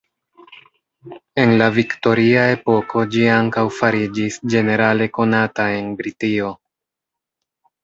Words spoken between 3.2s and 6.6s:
ankaŭ fariĝis ĝenerale konata en Britio.